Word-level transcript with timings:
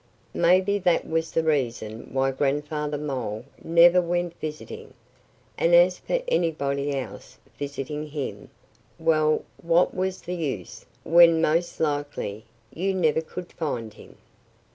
Maybe 0.33 0.79
that 0.79 1.07
was 1.07 1.31
the 1.31 1.43
reason 1.43 2.09
why 2.11 2.31
Grandfather 2.31 2.97
Mole 2.97 3.45
never 3.63 4.01
went 4.01 4.33
visiting. 4.41 4.95
And 5.59 5.75
as 5.75 5.99
for 5.99 6.19
anybody 6.27 6.97
else 6.97 7.37
visiting 7.59 8.07
him 8.07 8.49
well, 8.97 9.45
what 9.61 9.93
was 9.93 10.23
the 10.23 10.33
use 10.33 10.87
when 11.03 11.39
most 11.39 11.79
likely 11.79 12.45
you 12.73 12.95
never 12.95 13.21
could 13.21 13.51
find 13.51 13.93
him? 13.93 14.17